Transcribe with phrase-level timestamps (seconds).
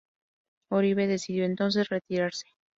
[0.71, 2.47] Oribe decidió entonces retirarse.